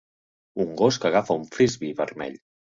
[0.65, 2.45] Un gos que agafa un Frisbee vermell.